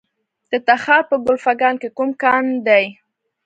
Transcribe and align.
د 0.51 0.53
تخار 0.67 1.01
په 1.09 1.15
کلفګان 1.25 1.75
کې 1.81 1.89
کوم 1.97 2.09
کان 2.21 2.45
دی؟ 2.67 2.85